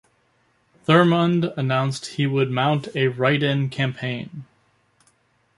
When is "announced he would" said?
1.55-2.49